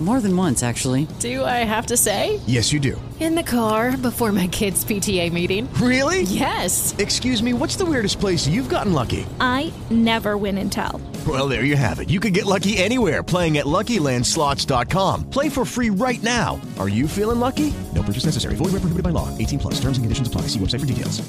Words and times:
More 0.00 0.20
than 0.20 0.36
once, 0.36 0.62
actually. 0.62 1.08
Do 1.18 1.44
I 1.44 1.64
have 1.64 1.86
to 1.86 1.96
say? 1.96 2.38
Yes, 2.46 2.72
you 2.72 2.78
do. 2.78 3.00
In 3.18 3.34
the 3.34 3.42
car 3.42 3.96
before 3.96 4.30
my 4.30 4.46
kids' 4.46 4.84
PTA 4.84 5.32
meeting. 5.32 5.68
Really? 5.74 6.22
Yes. 6.22 6.94
Excuse 6.98 7.42
me, 7.42 7.52
what's 7.52 7.74
the 7.74 7.84
weirdest 7.84 8.20
place 8.20 8.46
you've 8.46 8.68
gotten 8.68 8.92
lucky? 8.92 9.26
I 9.40 9.72
never 9.90 10.36
win 10.36 10.56
and 10.58 10.70
tell. 10.70 11.00
Well, 11.26 11.48
there 11.48 11.64
you 11.64 11.74
have 11.74 11.98
it. 11.98 12.10
You 12.10 12.20
can 12.20 12.32
get 12.32 12.46
lucky 12.46 12.78
anywhere 12.78 13.24
playing 13.24 13.58
at 13.58 13.66
LuckyLandSlots.com. 13.66 15.30
Play 15.30 15.48
for 15.48 15.64
free 15.64 15.90
right 15.90 16.22
now. 16.22 16.60
Are 16.78 16.88
you 16.88 17.08
feeling 17.08 17.40
lucky? 17.40 17.74
No 17.92 18.04
purchase 18.04 18.24
necessary. 18.24 18.54
Void 18.54 18.70
where 18.70 18.80
prohibited 18.80 19.02
by 19.02 19.10
law. 19.10 19.36
18 19.36 19.58
plus. 19.58 19.74
Terms 19.80 19.98
and 19.98 20.04
conditions 20.04 20.28
apply. 20.28 20.42
See 20.42 20.60
website 20.60 20.78
for 20.80 20.86
details. 20.86 21.20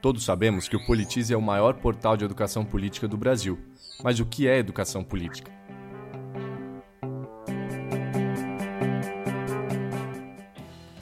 Todos 0.00 0.24
sabemos 0.24 0.68
que 0.68 0.76
o 0.76 0.86
Politize 0.86 1.32
é 1.32 1.36
o 1.36 1.42
maior 1.42 1.74
portal 1.74 2.16
de 2.16 2.24
educação 2.24 2.64
política 2.64 3.08
do 3.08 3.16
Brasil. 3.16 3.58
Mas 4.04 4.20
o 4.20 4.24
que 4.24 4.46
é 4.46 4.58
educação 4.58 5.02
política? 5.02 5.50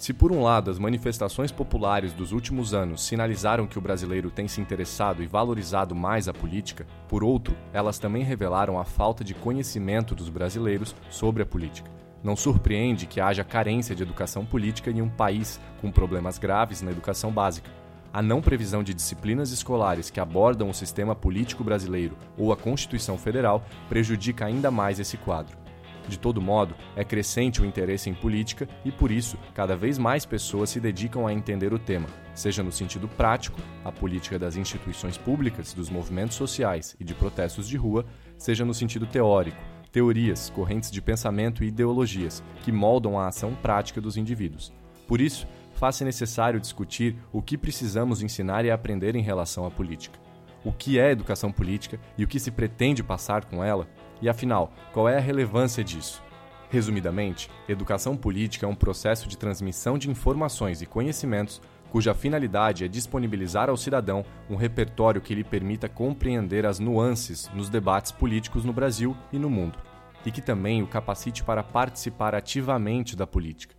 Se 0.05 0.13
por 0.13 0.31
um 0.31 0.43
lado 0.43 0.71
as 0.71 0.79
manifestações 0.79 1.51
populares 1.51 2.13
dos 2.13 2.31
últimos 2.31 2.75
anos 2.75 3.03
sinalizaram 3.03 3.67
que 3.67 3.79
o 3.79 3.81
brasileiro 3.81 4.31
tem 4.31 4.47
se 4.47 4.61
interessado 4.61 5.23
e 5.23 5.27
valorizado 5.27 5.95
mais 5.95 6.29
a 6.29 6.35
política, 6.35 6.87
por 7.09 7.25
outro, 7.25 7.57
elas 7.73 7.99
também 7.99 8.23
revelaram 8.23 8.79
a 8.79 8.85
falta 8.85 9.25
de 9.25 9.33
conhecimento 9.33 10.15
dos 10.15 10.29
brasileiros 10.29 10.95
sobre 11.09 11.43
a 11.43 11.47
política. 11.47 11.91
Não 12.23 12.37
surpreende 12.37 13.07
que 13.07 13.19
haja 13.19 13.43
carência 13.43 13.95
de 13.95 14.03
educação 14.03 14.45
política 14.45 14.91
em 14.91 15.01
um 15.01 15.09
país 15.09 15.59
com 15.81 15.91
problemas 15.91 16.37
graves 16.37 16.83
na 16.83 16.91
educação 16.91 17.33
básica. 17.33 17.71
A 18.13 18.21
não 18.21 18.43
previsão 18.43 18.83
de 18.83 18.93
disciplinas 18.93 19.53
escolares 19.53 20.11
que 20.11 20.21
abordam 20.21 20.69
o 20.69 20.75
sistema 20.75 21.15
político 21.15 21.65
brasileiro 21.65 22.15
ou 22.37 22.53
a 22.53 22.59
Constituição 22.59 23.17
Federal 23.17 23.65
prejudica 23.89 24.45
ainda 24.45 24.71
mais 24.71 25.01
esse 25.01 25.17
quadro. 25.17 25.64
De 26.09 26.19
todo 26.19 26.41
modo, 26.41 26.75
é 26.95 27.05
crescente 27.05 27.63
o 27.63 27.65
interesse 27.65 28.11
em 28.11 28.15
política 28.15 28.69
e, 28.85 28.93
por 28.93 29.11
isso, 29.11 29.39
cada 29.55 29.77
vez 29.77 29.99
mais 29.99 30.27
pessoas 30.27 30.71
se 30.71 30.81
dedicam 30.81 31.27
a 31.27 31.33
entender 31.33 31.73
o 31.73 31.79
tema, 31.79 32.07
seja 32.35 32.63
no 32.63 32.71
sentido 32.71 33.09
prático, 33.09 33.61
a 33.85 33.91
política 33.91 34.39
das 34.39 34.57
instituições 34.57 35.17
públicas, 35.17 35.73
dos 35.73 35.89
movimentos 35.89 36.37
sociais 36.37 36.97
e 37.01 37.05
de 37.05 37.15
protestos 37.15 37.69
de 37.69 37.77
rua, 37.77 38.05
seja 38.37 38.65
no 38.65 38.75
sentido 38.75 39.07
teórico, 39.07 39.57
teorias, 39.91 40.51
correntes 40.51 40.91
de 40.91 41.01
pensamento 41.01 41.63
e 41.63 41.69
ideologias 41.69 42.43
que 42.63 42.73
moldam 42.73 43.19
a 43.19 43.29
ação 43.29 43.55
prática 43.55 44.01
dos 44.01 44.17
indivíduos. 44.17 44.73
Por 45.07 45.21
isso, 45.21 45.47
faz-se 45.75 46.05
necessário 46.05 46.61
discutir 46.61 47.17
o 47.33 47.41
que 47.41 47.57
precisamos 47.57 48.23
ensinar 48.23 48.65
e 48.65 48.71
aprender 48.71 49.15
em 49.15 49.23
relação 49.23 49.65
à 49.65 49.71
política. 49.71 50.19
O 50.65 50.73
que 50.73 50.99
é 50.99 51.11
educação 51.11 51.53
política 51.53 52.01
e 52.17 52.25
o 52.25 52.27
que 52.27 52.41
se 52.41 52.51
pretende 52.51 53.03
passar 53.03 53.45
com 53.45 53.63
ela 53.63 53.87
e 54.25 54.29
afinal, 54.29 54.73
qual 54.91 55.07
é 55.07 55.19
a 55.19 55.21
relevância 55.21 55.85
disso? 55.85 56.23
Resumidamente, 56.71 57.51
educação 57.69 58.17
política 58.17 58.65
é 58.65 58.69
um 58.69 58.75
processo 58.75 59.29
de 59.29 59.37
transmissão 59.37 59.99
de 59.99 60.11
informações 60.11 60.81
e 60.81 60.87
conhecimentos 60.87 61.61
cuja 61.91 62.15
finalidade 62.15 62.87
é 62.87 62.89
disponibilizar 62.89 63.69
ao 63.69 63.77
cidadão 63.77 64.25
um 64.49 64.57
repertório 64.57 65.21
que 65.21 65.35
lhe 65.35 65.45
permita 65.45 65.91
compreender 65.91 66.65
as 66.65 66.79
nuances 66.79 67.51
nos 67.53 67.69
debates 67.69 68.13
políticos 68.13 68.65
no 68.65 68.73
Brasil 68.73 69.15
e 69.31 69.39
no 69.39 69.51
mundo, 69.51 69.79
e 70.25 70.31
que 70.31 70.41
também 70.41 70.83
o 70.83 70.87
capacite 70.87 71.45
para 71.45 71.63
participar 71.63 72.35
ativamente 72.35 73.15
da 73.15 73.27
política. 73.27 73.75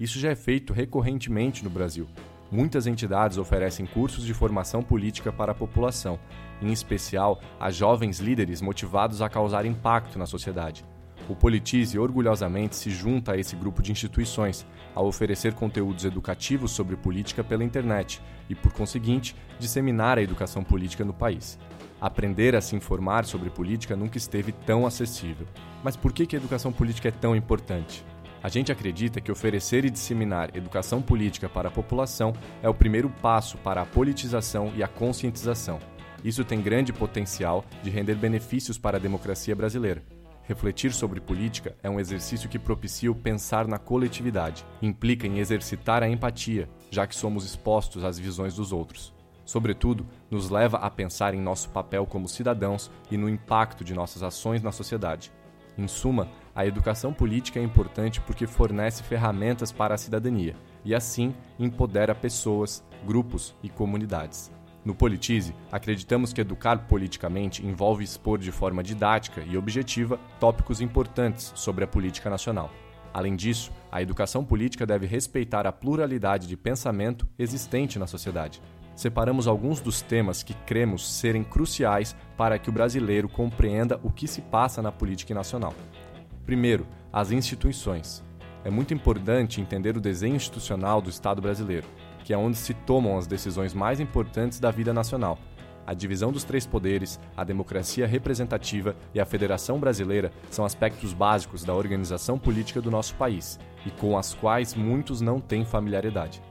Isso 0.00 0.18
já 0.18 0.30
é 0.30 0.34
feito 0.34 0.72
recorrentemente 0.72 1.62
no 1.62 1.68
Brasil, 1.68 2.08
muitas 2.50 2.86
entidades 2.86 3.38
oferecem 3.38 3.86
cursos 3.86 4.24
de 4.24 4.34
formação 4.34 4.82
política 4.82 5.32
para 5.32 5.52
a 5.52 5.54
população, 5.54 6.18
em 6.60 6.72
especial 6.72 7.40
a 7.58 7.70
jovens 7.70 8.18
líderes 8.18 8.60
motivados 8.60 9.22
a 9.22 9.28
causar 9.28 9.64
impacto 9.64 10.18
na 10.18 10.26
sociedade. 10.26 10.84
O 11.28 11.36
Politize 11.36 11.98
orgulhosamente 11.98 12.74
se 12.74 12.90
junta 12.90 13.32
a 13.32 13.36
esse 13.38 13.54
grupo 13.54 13.82
de 13.82 13.92
instituições, 13.92 14.66
ao 14.94 15.06
oferecer 15.06 15.54
conteúdos 15.54 16.04
educativos 16.04 16.72
sobre 16.72 16.96
política 16.96 17.44
pela 17.44 17.62
internet 17.62 18.20
e, 18.48 18.54
por 18.54 18.72
conseguinte, 18.72 19.36
disseminar 19.58 20.18
a 20.18 20.22
educação 20.22 20.64
política 20.64 21.04
no 21.04 21.14
país. 21.14 21.56
Aprender 22.00 22.56
a 22.56 22.60
se 22.60 22.74
informar 22.74 23.26
sobre 23.26 23.50
política 23.50 23.94
nunca 23.94 24.18
esteve 24.18 24.50
tão 24.50 24.86
acessível. 24.86 25.46
Mas 25.84 25.96
por 25.96 26.12
que 26.12 26.34
a 26.34 26.38
educação 26.38 26.72
política 26.72 27.08
é 27.08 27.12
tão 27.12 27.36
importante? 27.36 28.04
A 28.42 28.48
gente 28.48 28.72
acredita 28.72 29.20
que 29.20 29.30
oferecer 29.30 29.84
e 29.84 29.90
disseminar 29.90 30.56
educação 30.56 31.02
política 31.02 31.46
para 31.46 31.68
a 31.68 31.70
população 31.70 32.32
é 32.62 32.68
o 32.68 32.74
primeiro 32.74 33.10
passo 33.20 33.58
para 33.58 33.82
a 33.82 33.86
politização 33.86 34.72
e 34.74 34.82
a 34.82 34.88
conscientização. 34.88 35.78
Isso 36.24 36.42
tem 36.42 36.62
grande 36.62 36.90
potencial 36.90 37.64
de 37.82 37.90
render 37.90 38.14
benefícios 38.14 38.78
para 38.78 38.96
a 38.96 39.00
democracia 39.00 39.54
brasileira. 39.54 40.02
Refletir 40.42 40.92
sobre 40.92 41.20
política 41.20 41.76
é 41.82 41.90
um 41.90 42.00
exercício 42.00 42.48
que 42.48 42.58
propicia 42.58 43.12
o 43.12 43.14
pensar 43.14 43.68
na 43.68 43.78
coletividade, 43.78 44.64
implica 44.80 45.26
em 45.26 45.38
exercitar 45.38 46.02
a 46.02 46.08
empatia, 46.08 46.68
já 46.90 47.06
que 47.06 47.14
somos 47.14 47.44
expostos 47.44 48.04
às 48.04 48.18
visões 48.18 48.54
dos 48.54 48.72
outros. 48.72 49.14
Sobretudo, 49.44 50.06
nos 50.30 50.48
leva 50.48 50.78
a 50.78 50.90
pensar 50.90 51.34
em 51.34 51.40
nosso 51.40 51.68
papel 51.70 52.06
como 52.06 52.28
cidadãos 52.28 52.90
e 53.10 53.16
no 53.16 53.28
impacto 53.28 53.84
de 53.84 53.94
nossas 53.94 54.22
ações 54.22 54.62
na 54.62 54.72
sociedade. 54.72 55.30
Em 55.76 55.86
suma, 55.86 56.28
a 56.54 56.66
educação 56.66 57.12
política 57.12 57.60
é 57.60 57.62
importante 57.62 58.20
porque 58.20 58.46
fornece 58.46 59.02
ferramentas 59.02 59.70
para 59.70 59.94
a 59.94 59.98
cidadania 59.98 60.56
e, 60.84 60.94
assim, 60.94 61.34
empodera 61.58 62.14
pessoas, 62.14 62.84
grupos 63.06 63.54
e 63.62 63.68
comunidades. 63.68 64.50
No 64.84 64.94
Politize, 64.94 65.54
acreditamos 65.70 66.32
que 66.32 66.40
educar 66.40 66.86
politicamente 66.88 67.64
envolve 67.64 68.02
expor 68.02 68.38
de 68.38 68.50
forma 68.50 68.82
didática 68.82 69.42
e 69.42 69.56
objetiva 69.56 70.18
tópicos 70.40 70.80
importantes 70.80 71.52
sobre 71.54 71.84
a 71.84 71.86
política 71.86 72.30
nacional. 72.30 72.70
Além 73.12 73.36
disso, 73.36 73.70
a 73.90 74.00
educação 74.00 74.44
política 74.44 74.86
deve 74.86 75.06
respeitar 75.06 75.66
a 75.66 75.72
pluralidade 75.72 76.46
de 76.46 76.56
pensamento 76.56 77.28
existente 77.38 77.98
na 77.98 78.06
sociedade. 78.06 78.62
Separamos 78.94 79.46
alguns 79.46 79.80
dos 79.80 80.00
temas 80.00 80.42
que 80.42 80.54
cremos 80.66 81.10
serem 81.10 81.42
cruciais 81.42 82.16
para 82.36 82.58
que 82.58 82.70
o 82.70 82.72
brasileiro 82.72 83.28
compreenda 83.28 84.00
o 84.02 84.10
que 84.10 84.28
se 84.28 84.40
passa 84.40 84.80
na 84.80 84.92
política 84.92 85.34
nacional. 85.34 85.74
Primeiro, 86.50 86.84
as 87.12 87.30
instituições. 87.30 88.24
É 88.64 88.70
muito 88.70 88.92
importante 88.92 89.60
entender 89.60 89.96
o 89.96 90.00
desenho 90.00 90.34
institucional 90.34 91.00
do 91.00 91.08
Estado 91.08 91.40
brasileiro, 91.40 91.86
que 92.24 92.34
é 92.34 92.36
onde 92.36 92.56
se 92.56 92.74
tomam 92.74 93.16
as 93.16 93.24
decisões 93.24 93.72
mais 93.72 94.00
importantes 94.00 94.58
da 94.58 94.68
vida 94.72 94.92
nacional. 94.92 95.38
A 95.86 95.94
divisão 95.94 96.32
dos 96.32 96.42
três 96.42 96.66
poderes, 96.66 97.20
a 97.36 97.44
democracia 97.44 98.04
representativa 98.04 98.96
e 99.14 99.20
a 99.20 99.24
Federação 99.24 99.78
Brasileira 99.78 100.32
são 100.50 100.64
aspectos 100.64 101.12
básicos 101.12 101.62
da 101.62 101.72
organização 101.72 102.36
política 102.36 102.80
do 102.80 102.90
nosso 102.90 103.14
país 103.14 103.56
e 103.86 103.90
com 103.92 104.18
as 104.18 104.34
quais 104.34 104.74
muitos 104.74 105.20
não 105.20 105.38
têm 105.38 105.64
familiaridade. 105.64 106.42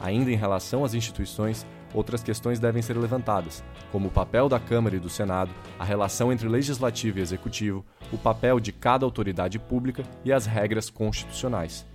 Ainda 0.00 0.30
em 0.30 0.36
relação 0.36 0.84
às 0.84 0.94
instituições, 0.94 1.66
outras 1.94 2.22
questões 2.22 2.58
devem 2.58 2.82
ser 2.82 2.96
levantadas, 2.96 3.64
como 3.90 4.08
o 4.08 4.10
papel 4.10 4.48
da 4.48 4.58
Câmara 4.58 4.96
e 4.96 5.00
do 5.00 5.08
Senado, 5.08 5.50
a 5.78 5.84
relação 5.84 6.32
entre 6.32 6.48
legislativo 6.48 7.18
e 7.18 7.22
executivo, 7.22 7.84
o 8.12 8.18
papel 8.18 8.60
de 8.60 8.72
cada 8.72 9.04
autoridade 9.04 9.58
pública 9.58 10.02
e 10.24 10.32
as 10.32 10.46
regras 10.46 10.88
constitucionais. 10.90 11.86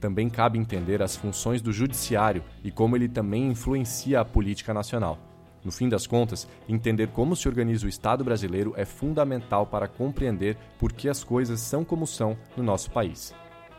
Também 0.00 0.30
cabe 0.30 0.58
entender 0.58 1.02
as 1.02 1.14
funções 1.14 1.60
do 1.60 1.72
judiciário 1.72 2.42
e 2.64 2.70
como 2.70 2.96
ele 2.96 3.08
também 3.08 3.48
influencia 3.48 4.20
a 4.20 4.24
política 4.24 4.72
nacional. 4.72 5.18
No 5.62 5.70
fim 5.70 5.90
das 5.90 6.06
contas, 6.06 6.48
entender 6.66 7.08
como 7.08 7.36
se 7.36 7.46
organiza 7.46 7.84
o 7.84 7.88
Estado 7.88 8.24
brasileiro 8.24 8.72
é 8.76 8.86
fundamental 8.86 9.66
para 9.66 9.86
compreender 9.86 10.56
por 10.78 10.92
que 10.92 11.06
as 11.08 11.22
coisas 11.22 11.60
são 11.60 11.84
como 11.84 12.06
são 12.06 12.36
no 12.56 12.62
nosso 12.62 12.90
país. 12.90 13.34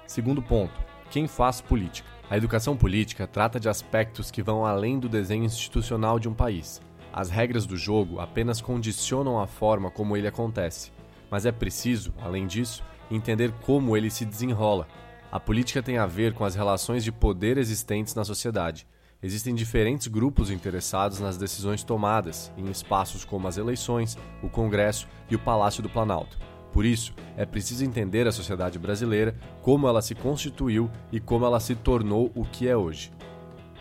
Segundo 0.06 0.44
ponto: 0.44 0.74
quem 1.10 1.28
faz 1.28 1.60
política? 1.60 2.11
A 2.32 2.38
educação 2.38 2.78
política 2.78 3.28
trata 3.28 3.60
de 3.60 3.68
aspectos 3.68 4.32
que 4.32 4.42
vão 4.42 4.66
além 4.66 4.98
do 4.98 5.10
desenho 5.10 5.44
institucional 5.44 6.18
de 6.18 6.30
um 6.30 6.34
país. 6.34 6.82
As 7.12 7.30
regras 7.30 7.66
do 7.66 7.76
jogo 7.76 8.22
apenas 8.22 8.62
condicionam 8.62 9.38
a 9.38 9.46
forma 9.46 9.92
como 9.92 10.16
ele 10.16 10.30
acontece, 10.30 10.94
mas 11.30 11.46
é 11.46 11.52
preciso, 11.52 12.14
além 12.22 12.48
disso, 12.48 12.86
entender 13.12 13.52
como 13.66 13.98
ele 13.98 14.10
se 14.10 14.24
desenrola. 14.24 14.88
A 15.30 15.42
política 15.42 15.84
tem 15.84 15.98
a 15.98 16.06
ver 16.06 16.34
com 16.34 16.46
as 16.46 16.56
relações 16.56 17.04
de 17.04 17.12
poder 17.12 17.58
existentes 17.58 18.16
na 18.16 18.24
sociedade. 18.24 18.88
Existem 19.22 19.54
diferentes 19.54 20.08
grupos 20.08 20.50
interessados 20.50 21.20
nas 21.20 21.36
decisões 21.36 21.84
tomadas 21.84 22.50
em 22.56 22.72
espaços 22.72 23.26
como 23.26 23.46
as 23.46 23.58
eleições, 23.58 24.18
o 24.42 24.48
Congresso 24.48 25.06
e 25.30 25.36
o 25.36 25.40
Palácio 25.40 25.84
do 25.84 25.90
Planalto. 25.90 26.40
Por 26.72 26.86
isso, 26.86 27.14
é 27.36 27.46
preciso 27.46 27.84
entender 27.84 28.28
a 28.28 28.32
sociedade 28.32 28.80
brasileira, 28.80 29.36
como 29.62 29.88
ela 29.88 30.02
se 30.02 30.16
constituiu 30.16 30.90
e 31.12 31.20
como 31.20 31.46
ela 31.46 31.60
se 31.60 31.76
tornou 31.76 32.32
o 32.34 32.46
que 32.46 32.68
é 32.68 32.76
hoje. 32.76 33.12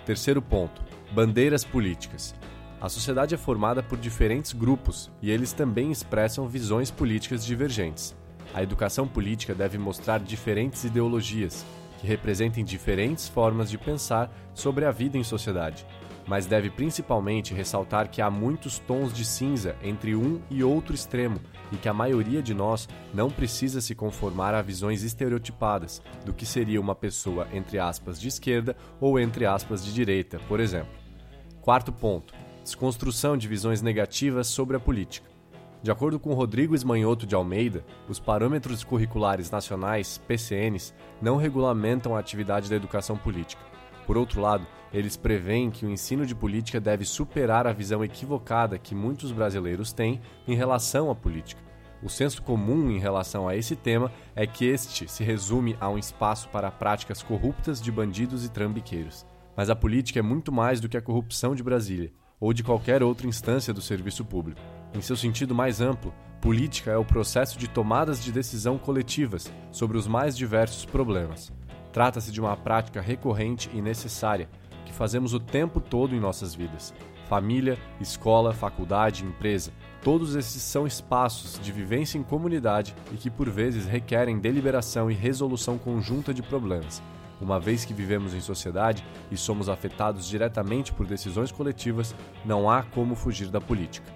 Terceiro 0.04 0.42
ponto: 0.42 0.82
bandeiras 1.12 1.64
políticas. 1.64 2.34
A 2.80 2.88
sociedade 2.88 3.34
é 3.34 3.38
formada 3.38 3.82
por 3.82 3.98
diferentes 3.98 4.52
grupos 4.52 5.10
e 5.20 5.30
eles 5.30 5.52
também 5.52 5.92
expressam 5.92 6.48
visões 6.48 6.90
políticas 6.90 7.44
divergentes. 7.44 8.16
A 8.54 8.62
educação 8.62 9.06
política 9.06 9.54
deve 9.54 9.78
mostrar 9.78 10.18
diferentes 10.18 10.82
ideologias, 10.84 11.64
que 12.00 12.06
representem 12.06 12.64
diferentes 12.64 13.28
formas 13.28 13.70
de 13.70 13.76
pensar 13.76 14.32
sobre 14.54 14.86
a 14.86 14.90
vida 14.90 15.18
em 15.18 15.22
sociedade. 15.22 15.86
Mas 16.30 16.46
deve 16.46 16.70
principalmente 16.70 17.52
ressaltar 17.52 18.08
que 18.08 18.22
há 18.22 18.30
muitos 18.30 18.78
tons 18.78 19.12
de 19.12 19.24
cinza 19.24 19.74
entre 19.82 20.14
um 20.14 20.40
e 20.48 20.62
outro 20.62 20.94
extremo 20.94 21.40
e 21.72 21.76
que 21.76 21.88
a 21.88 21.92
maioria 21.92 22.40
de 22.40 22.54
nós 22.54 22.88
não 23.12 23.28
precisa 23.28 23.80
se 23.80 23.96
conformar 23.96 24.54
a 24.54 24.62
visões 24.62 25.02
estereotipadas 25.02 26.00
do 26.24 26.32
que 26.32 26.46
seria 26.46 26.80
uma 26.80 26.94
pessoa 26.94 27.48
entre 27.52 27.80
aspas 27.80 28.20
de 28.20 28.28
esquerda 28.28 28.76
ou 29.00 29.18
entre 29.18 29.44
aspas 29.44 29.84
de 29.84 29.92
direita, 29.92 30.38
por 30.46 30.60
exemplo. 30.60 30.92
Quarto 31.60 31.92
ponto: 31.92 32.32
desconstrução 32.62 33.36
de 33.36 33.48
visões 33.48 33.82
negativas 33.82 34.46
sobre 34.46 34.76
a 34.76 34.80
política. 34.80 35.28
De 35.82 35.90
acordo 35.90 36.20
com 36.20 36.32
Rodrigo 36.32 36.76
Esmanhoto 36.76 37.26
de 37.26 37.34
Almeida, 37.34 37.84
os 38.08 38.20
parâmetros 38.20 38.84
curriculares 38.84 39.50
nacionais, 39.50 40.18
PCNs, 40.28 40.94
não 41.20 41.36
regulamentam 41.36 42.14
a 42.14 42.20
atividade 42.20 42.70
da 42.70 42.76
educação 42.76 43.16
política. 43.16 43.69
Por 44.10 44.18
outro 44.18 44.40
lado, 44.40 44.66
eles 44.92 45.16
preveem 45.16 45.70
que 45.70 45.86
o 45.86 45.88
ensino 45.88 46.26
de 46.26 46.34
política 46.34 46.80
deve 46.80 47.04
superar 47.04 47.64
a 47.64 47.72
visão 47.72 48.02
equivocada 48.02 48.76
que 48.76 48.92
muitos 48.92 49.30
brasileiros 49.30 49.92
têm 49.92 50.20
em 50.48 50.56
relação 50.56 51.12
à 51.12 51.14
política. 51.14 51.62
O 52.02 52.08
senso 52.08 52.42
comum 52.42 52.90
em 52.90 52.98
relação 52.98 53.46
a 53.46 53.54
esse 53.54 53.76
tema 53.76 54.10
é 54.34 54.48
que 54.48 54.64
este 54.64 55.08
se 55.08 55.22
resume 55.22 55.76
a 55.80 55.88
um 55.88 55.96
espaço 55.96 56.48
para 56.48 56.72
práticas 56.72 57.22
corruptas 57.22 57.80
de 57.80 57.92
bandidos 57.92 58.44
e 58.44 58.48
trambiqueiros. 58.48 59.24
Mas 59.56 59.70
a 59.70 59.76
política 59.76 60.18
é 60.18 60.22
muito 60.22 60.50
mais 60.50 60.80
do 60.80 60.88
que 60.88 60.96
a 60.96 61.02
corrupção 61.02 61.54
de 61.54 61.62
Brasília 61.62 62.10
ou 62.40 62.52
de 62.52 62.64
qualquer 62.64 63.04
outra 63.04 63.28
instância 63.28 63.72
do 63.72 63.80
serviço 63.80 64.24
público. 64.24 64.60
Em 64.92 65.00
seu 65.00 65.14
sentido 65.16 65.54
mais 65.54 65.80
amplo, 65.80 66.12
política 66.40 66.90
é 66.90 66.96
o 66.96 67.04
processo 67.04 67.56
de 67.56 67.68
tomadas 67.68 68.20
de 68.20 68.32
decisão 68.32 68.76
coletivas 68.76 69.48
sobre 69.70 69.96
os 69.96 70.08
mais 70.08 70.36
diversos 70.36 70.84
problemas. 70.84 71.52
Trata-se 71.92 72.30
de 72.30 72.40
uma 72.40 72.56
prática 72.56 73.00
recorrente 73.00 73.70
e 73.72 73.80
necessária 73.80 74.48
que 74.84 74.92
fazemos 74.92 75.34
o 75.34 75.40
tempo 75.40 75.80
todo 75.80 76.14
em 76.14 76.20
nossas 76.20 76.54
vidas. 76.54 76.94
Família, 77.28 77.78
escola, 78.00 78.52
faculdade, 78.52 79.24
empresa, 79.24 79.72
todos 80.02 80.34
esses 80.34 80.62
são 80.62 80.86
espaços 80.86 81.60
de 81.60 81.70
vivência 81.70 82.18
em 82.18 82.22
comunidade 82.22 82.94
e 83.12 83.16
que 83.16 83.30
por 83.30 83.48
vezes 83.48 83.86
requerem 83.86 84.38
deliberação 84.38 85.10
e 85.10 85.14
resolução 85.14 85.78
conjunta 85.78 86.34
de 86.34 86.42
problemas. 86.42 87.00
Uma 87.40 87.58
vez 87.58 87.84
que 87.84 87.94
vivemos 87.94 88.34
em 88.34 88.40
sociedade 88.40 89.04
e 89.30 89.36
somos 89.36 89.68
afetados 89.68 90.28
diretamente 90.28 90.92
por 90.92 91.06
decisões 91.06 91.50
coletivas, 91.50 92.14
não 92.44 92.68
há 92.68 92.82
como 92.82 93.14
fugir 93.14 93.48
da 93.48 93.60
política. 93.60 94.12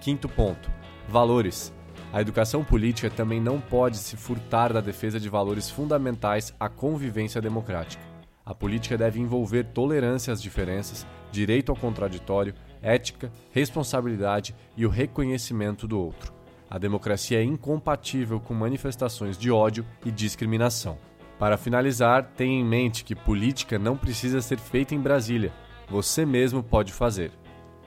Quinto 0.00 0.28
ponto: 0.28 0.70
valores. 1.08 1.72
A 2.12 2.20
educação 2.20 2.64
política 2.64 3.10
também 3.10 3.40
não 3.40 3.60
pode 3.60 3.98
se 3.98 4.16
furtar 4.16 4.72
da 4.72 4.80
defesa 4.80 5.20
de 5.20 5.28
valores 5.28 5.70
fundamentais 5.70 6.54
à 6.58 6.68
convivência 6.68 7.40
democrática. 7.40 8.02
A 8.44 8.54
política 8.54 8.96
deve 8.96 9.20
envolver 9.20 9.64
tolerância 9.64 10.32
às 10.32 10.40
diferenças, 10.40 11.06
direito 11.30 11.70
ao 11.70 11.76
contraditório, 11.76 12.54
ética, 12.80 13.30
responsabilidade 13.50 14.54
e 14.74 14.86
o 14.86 14.88
reconhecimento 14.88 15.86
do 15.86 16.00
outro. 16.00 16.32
A 16.70 16.78
democracia 16.78 17.40
é 17.40 17.44
incompatível 17.44 18.40
com 18.40 18.54
manifestações 18.54 19.36
de 19.36 19.50
ódio 19.50 19.84
e 20.04 20.10
discriminação. 20.10 20.98
Para 21.38 21.56
finalizar, 21.56 22.32
tenha 22.36 22.60
em 22.60 22.64
mente 22.64 23.04
que 23.04 23.14
política 23.14 23.78
não 23.78 23.96
precisa 23.96 24.40
ser 24.40 24.58
feita 24.58 24.94
em 24.94 25.00
Brasília. 25.00 25.52
Você 25.88 26.26
mesmo 26.26 26.62
pode 26.62 26.92
fazer. 26.92 27.30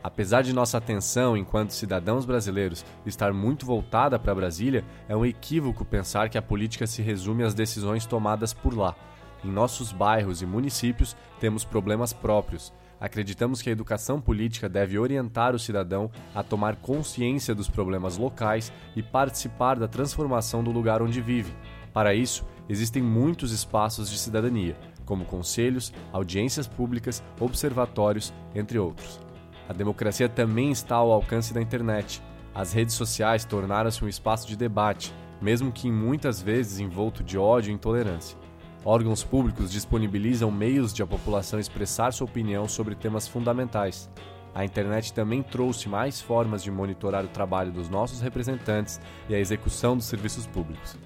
Apesar 0.03 0.41
de 0.41 0.53
nossa 0.53 0.77
atenção 0.77 1.37
enquanto 1.37 1.73
cidadãos 1.73 2.25
brasileiros 2.25 2.83
estar 3.05 3.31
muito 3.31 3.65
voltada 3.65 4.17
para 4.17 4.33
Brasília, 4.33 4.83
é 5.07 5.15
um 5.15 5.25
equívoco 5.25 5.85
pensar 5.85 6.29
que 6.29 6.37
a 6.37 6.41
política 6.41 6.87
se 6.87 7.01
resume 7.01 7.43
às 7.43 7.53
decisões 7.53 8.05
tomadas 8.05 8.53
por 8.53 8.75
lá. 8.75 8.95
Em 9.43 9.49
nossos 9.49 9.91
bairros 9.91 10.41
e 10.41 10.45
municípios 10.45 11.15
temos 11.39 11.63
problemas 11.63 12.13
próprios. 12.13 12.73
Acreditamos 12.99 13.61
que 13.61 13.69
a 13.69 13.71
educação 13.71 14.21
política 14.21 14.69
deve 14.69 14.97
orientar 14.97 15.55
o 15.55 15.59
cidadão 15.59 16.11
a 16.35 16.43
tomar 16.43 16.75
consciência 16.75 17.55
dos 17.55 17.67
problemas 17.67 18.17
locais 18.17 18.71
e 18.95 19.01
participar 19.01 19.79
da 19.79 19.87
transformação 19.87 20.63
do 20.63 20.71
lugar 20.71 21.01
onde 21.01 21.19
vive. 21.21 21.53
Para 21.91 22.13
isso, 22.13 22.45
existem 22.69 23.01
muitos 23.01 23.51
espaços 23.51 24.09
de 24.09 24.17
cidadania, 24.19 24.77
como 25.03 25.25
conselhos, 25.25 25.91
audiências 26.13 26.67
públicas, 26.67 27.23
observatórios, 27.39 28.31
entre 28.53 28.77
outros. 28.77 29.30
A 29.71 29.73
democracia 29.73 30.27
também 30.27 30.69
está 30.69 30.97
ao 30.97 31.13
alcance 31.13 31.53
da 31.53 31.61
internet. 31.61 32.21
As 32.53 32.73
redes 32.73 32.93
sociais 32.93 33.45
tornaram-se 33.45 34.03
um 34.03 34.07
espaço 34.09 34.45
de 34.45 34.57
debate, 34.57 35.13
mesmo 35.41 35.71
que 35.71 35.89
muitas 35.89 36.41
vezes 36.41 36.81
envolto 36.81 37.23
de 37.23 37.37
ódio 37.37 37.71
e 37.71 37.73
intolerância. 37.73 38.37
Órgãos 38.83 39.23
públicos 39.23 39.71
disponibilizam 39.71 40.51
meios 40.51 40.93
de 40.93 41.01
a 41.01 41.07
população 41.07 41.57
expressar 41.57 42.11
sua 42.11 42.25
opinião 42.25 42.67
sobre 42.67 42.95
temas 42.95 43.29
fundamentais. 43.29 44.09
A 44.53 44.65
internet 44.65 45.13
também 45.13 45.41
trouxe 45.41 45.87
mais 45.87 46.19
formas 46.19 46.61
de 46.61 46.69
monitorar 46.69 47.23
o 47.23 47.29
trabalho 47.29 47.71
dos 47.71 47.87
nossos 47.87 48.19
representantes 48.19 48.99
e 49.29 49.35
a 49.35 49.39
execução 49.39 49.95
dos 49.95 50.05
serviços 50.05 50.45
públicos. 50.45 50.97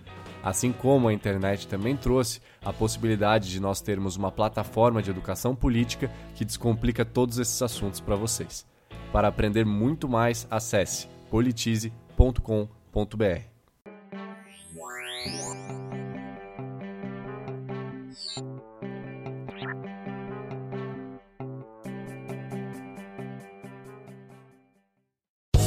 Assim 0.45 0.71
como 0.71 1.07
a 1.07 1.13
internet 1.13 1.67
também 1.67 1.97
trouxe 1.97 2.39
a 2.63 2.71
possibilidade 2.71 3.49
de 3.49 3.59
nós 3.59 3.81
termos 3.81 4.15
uma 4.15 4.31
plataforma 4.31 5.01
de 5.01 5.09
educação 5.09 5.55
política 5.55 6.11
que 6.35 6.45
descomplica 6.45 7.03
todos 7.03 7.39
esses 7.39 7.59
assuntos 7.63 7.99
para 7.99 8.15
vocês. 8.15 8.63
Para 9.11 9.27
aprender 9.27 9.65
muito 9.65 10.07
mais, 10.07 10.45
acesse 10.51 11.07
politize.com.br. 11.31 13.55